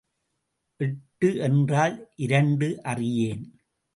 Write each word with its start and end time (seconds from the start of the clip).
எட்டு 0.79 1.37
என்றால் 1.37 2.09
இரண்டு 2.15 2.81
அறியேன். 2.83 3.43